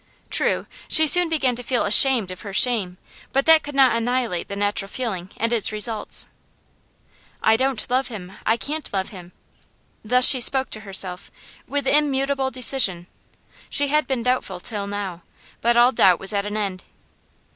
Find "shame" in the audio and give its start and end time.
2.55-2.97